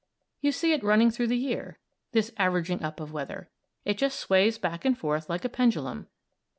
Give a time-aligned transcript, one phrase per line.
[0.41, 1.77] You see it running through the year
[2.11, 3.51] this averaging up of weather;
[3.85, 6.07] it just sways back and forth like a pendulum.